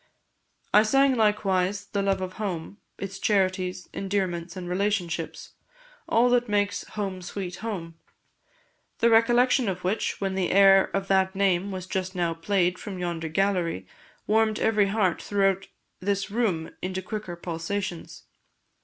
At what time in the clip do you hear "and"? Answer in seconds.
4.57-4.67